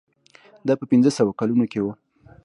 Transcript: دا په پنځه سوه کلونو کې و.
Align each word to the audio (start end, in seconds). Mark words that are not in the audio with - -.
دا 0.67 0.73
په 0.79 0.85
پنځه 0.91 1.11
سوه 1.17 1.31
کلونو 1.39 1.65
کې 1.71 1.79
و. 1.83 1.87